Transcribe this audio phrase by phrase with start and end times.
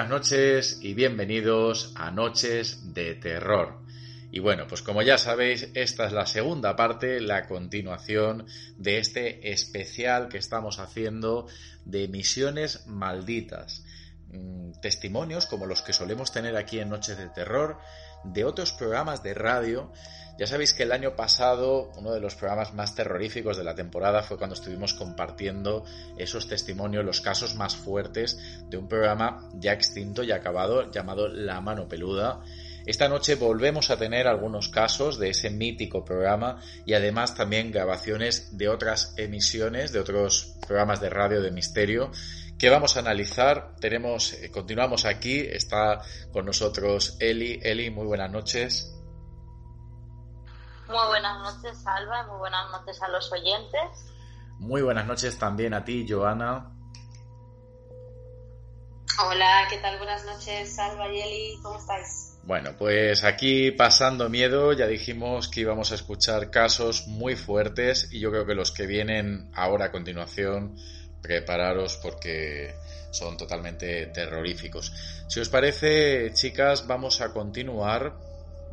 [0.00, 3.82] Buenas noches y bienvenidos a Noches de Terror.
[4.30, 8.46] Y bueno, pues como ya sabéis, esta es la segunda parte, la continuación
[8.78, 11.48] de este especial que estamos haciendo
[11.84, 13.84] de misiones malditas.
[14.32, 17.76] Mm, Testimonios como los que solemos tener aquí en Noches de Terror,
[18.24, 19.90] de otros programas de radio.
[20.38, 24.22] Ya sabéis que el año pasado uno de los programas más terroríficos de la temporada
[24.22, 25.84] fue cuando estuvimos compartiendo
[26.16, 31.60] esos testimonios, los casos más fuertes de un programa ya extinto y acabado llamado La
[31.60, 32.40] Mano Peluda.
[32.86, 38.56] Esta noche volvemos a tener algunos casos de ese mítico programa y además también grabaciones
[38.56, 42.10] de otras emisiones, de otros programas de radio de misterio
[42.60, 43.74] que vamos a analizar.
[43.80, 47.58] Tenemos, eh, continuamos aquí, está con nosotros Eli.
[47.62, 48.94] Eli, muy buenas noches.
[50.86, 54.12] Muy buenas noches, Alba, muy buenas noches a los oyentes.
[54.58, 56.70] Muy buenas noches también a ti, Joana.
[59.26, 59.96] Hola, ¿qué tal?
[59.96, 62.38] Buenas noches, Salva y Eli, ¿cómo estáis?
[62.42, 68.20] Bueno, pues aquí pasando miedo, ya dijimos que íbamos a escuchar casos muy fuertes y
[68.20, 70.76] yo creo que los que vienen ahora a continuación,
[71.22, 72.74] prepararos porque
[73.10, 74.92] son totalmente terroríficos.
[75.28, 78.16] Si os parece, chicas, vamos a continuar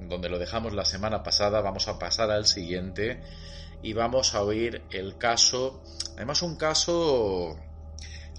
[0.00, 3.22] donde lo dejamos la semana pasada, vamos a pasar al siguiente
[3.82, 5.82] y vamos a oír el caso,
[6.16, 7.56] además un caso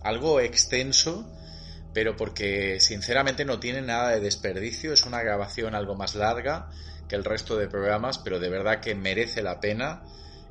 [0.02, 1.28] algo extenso,
[1.94, 6.70] pero porque sinceramente no tiene nada de desperdicio, es una grabación algo más larga
[7.08, 10.04] que el resto de programas, pero de verdad que merece la pena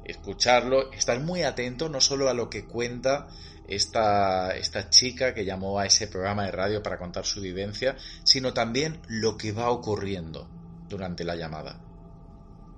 [0.07, 3.29] escucharlo, estar muy atento no solo a lo que cuenta
[3.69, 8.53] esta, esta chica que llamó a ese programa de radio para contar su vivencia, sino
[8.53, 10.49] también lo que va ocurriendo
[10.89, 11.81] durante la llamada.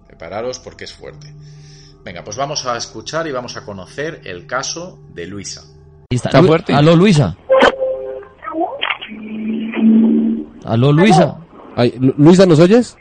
[0.07, 1.35] Prepararos porque es fuerte.
[2.05, 5.65] Venga, pues vamos a escuchar y vamos a conocer el caso de Luisa.
[6.09, 6.73] Está fuerte.
[6.73, 7.37] Aló, Luisa.
[10.65, 11.37] Aló, Luisa.
[11.77, 12.97] Ay, Luisa, ¿nos oyes?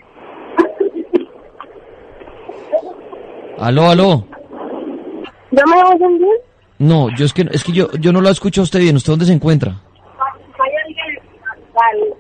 [3.60, 4.26] Aló, aló.
[5.52, 6.36] ¿Ya me oyen bien?
[6.80, 8.96] No, yo es que es que yo yo no la escucho a usted bien.
[8.96, 9.72] ¿Usted dónde se encuentra?
[9.72, 11.34] Hay alguien.
[11.74, 12.14] Vale.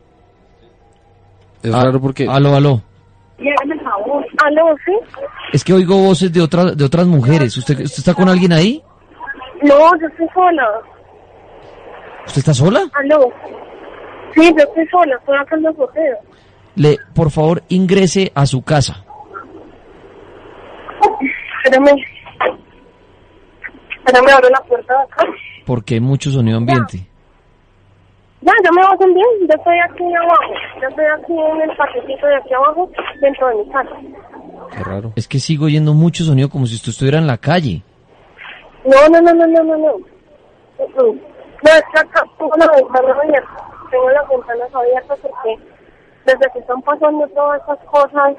[1.63, 2.27] Es Ah, raro porque...
[2.29, 2.81] Aló, aló.
[4.43, 4.91] ¿Aló, sí?
[5.53, 7.55] Es que oigo voces de otras de otras mujeres.
[7.57, 8.81] ¿Usted usted está con alguien ahí?
[9.61, 10.67] No, yo estoy sola.
[12.25, 12.81] ¿Usted está sola?
[12.93, 13.31] ¿Aló?
[14.33, 16.17] Sí, yo estoy sola, estoy acá en los boteos.
[16.75, 19.03] Le, por favor, ingrese a su casa.
[21.67, 22.01] Espérame.
[24.05, 25.25] Espérame, abro la puerta de acá.
[25.65, 27.05] Porque hay mucho sonido ambiente.
[28.39, 29.27] Ya, ya me oyen bien.
[29.41, 30.53] Yo estoy aquí abajo.
[30.81, 32.89] Yo estoy aquí en el paquetito de aquí abajo,
[33.19, 33.97] dentro de mi casa.
[34.71, 35.11] Qué raro.
[35.17, 37.83] Es que sigo oyendo mucho sonido como si usted estuviera en la calle.
[38.85, 39.97] No, no, no, no, no, no, no.
[40.95, 43.69] No, es que acá tengo la ventana abierta.
[43.91, 45.59] Tengo las ventanas abiertas porque
[46.25, 48.37] desde que están pasando todas esas cosas,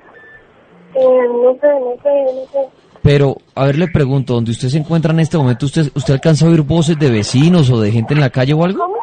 [0.94, 2.87] eh, no sé, no sé, no sé.
[3.08, 5.64] Pero, a ver, le pregunto, ¿dónde usted se encuentra en este momento?
[5.64, 8.62] ¿Usted, usted alcanza a oír voces de vecinos o de gente en la calle o
[8.62, 8.98] algo?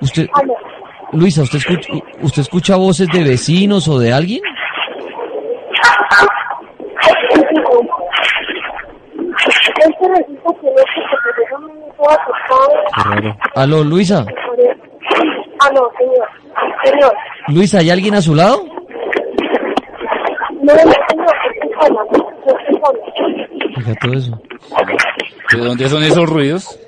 [0.00, 0.26] ¿Usted.
[1.12, 1.92] Luisa, ¿usted escucha,
[2.22, 4.40] ¿usted escucha voces de vecinos o de alguien?
[9.46, 12.68] Es que resulta que no sé, porque yo me puedo acostar.
[12.94, 13.36] Qué raro.
[13.54, 14.24] Aló, Luisa.
[15.58, 16.26] Aló, señor.
[16.84, 17.12] Señor.
[17.48, 18.64] Luisa, ¿hay alguien a su lado?
[20.62, 21.39] No, no, señor,
[23.76, 24.40] Oiga, todo eso.
[25.52, 26.78] ¿De dónde son esos ruidos?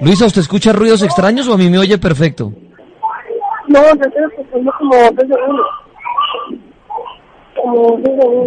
[0.00, 2.52] Luisa, ¿usted escucha ruidos extraños o a mí me oye perfecto?
[3.68, 5.66] No, yo estoy escuchando como dos segundos.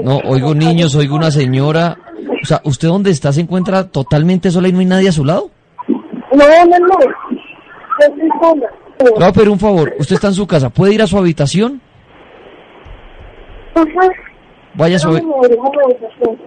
[0.03, 1.97] No, oigo niños, oigo una señora.
[2.41, 5.23] O sea, ¿usted dónde está se encuentra totalmente sola y no hay nadie a su
[5.23, 5.51] lado?
[5.87, 6.99] No, no, no.
[6.99, 9.27] Yo estoy sola.
[9.27, 9.93] A pedir un favor.
[9.99, 10.69] Usted está en su casa.
[10.69, 11.81] ¿Puede ir a su habitación?
[13.75, 14.09] Ajá.
[14.75, 15.21] Vaya a.
[15.21, 16.37] No.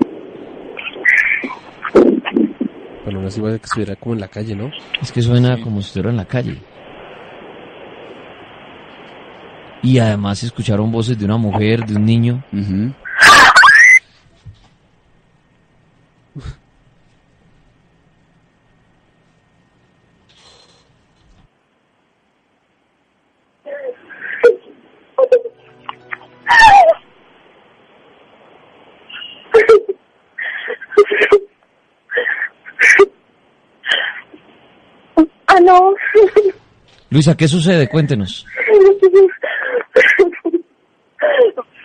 [3.05, 4.71] Bueno, así va a que estuviera como en la calle, ¿no?
[5.01, 6.59] Es que suena como si estuviera en la calle.
[9.83, 12.43] Y además escucharon voces de una mujer, de un niño.
[12.53, 12.93] Ujú.
[35.57, 35.95] Ah, no.
[37.11, 37.89] Luisa, ¿qué sucede?
[37.89, 38.45] Cuéntenos.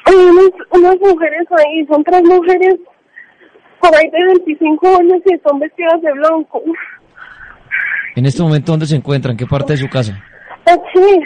[0.05, 2.75] Hay unas, unas mujeres ahí, son tres mujeres
[3.79, 6.61] por ahí de 25 años y están vestidas de blanco.
[8.15, 9.31] En este momento, ¿dónde se encuentran?
[9.33, 10.21] ¿En qué parte de su casa?
[10.65, 11.23] Aquí.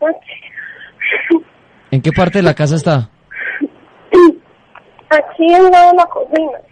[0.00, 1.36] Aquí.
[1.90, 3.10] ¿En qué parte de la casa está?
[5.10, 6.69] Aquí al lado de la cocina.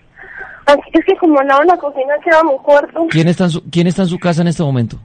[0.68, 3.06] Aquí, es que como al lado de la cocina queda mi cuarto.
[3.08, 4.98] ¿Quién está en su, quién está en su casa en este momento?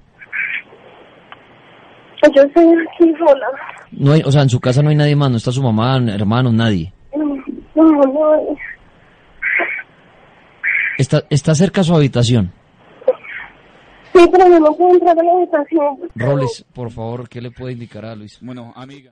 [2.35, 3.47] Yo estoy aquí sola.
[3.91, 5.97] No hay, o sea, en su casa no hay nadie más, no está su mamá,
[6.11, 6.93] hermanos, nadie.
[7.15, 8.57] No, no, no.
[10.97, 12.51] Está, está cerca a su habitación.
[14.13, 15.97] Sí, pero no puedo entrar a la habitación.
[16.15, 18.37] Robles, por favor, ¿qué le puede indicar a Luis?
[18.41, 19.11] Bueno, amiga.